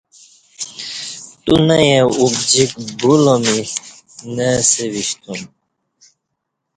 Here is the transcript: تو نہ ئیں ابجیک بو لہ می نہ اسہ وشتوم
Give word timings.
تو 1.43 1.53
نہ 1.67 1.75
ئیں 1.83 2.01
ابجیک 2.21 2.71
بو 2.99 3.13
لہ 3.23 3.35
می 3.45 3.59
نہ 4.35 4.45
اسہ 4.59 4.85
وشتوم 4.93 5.41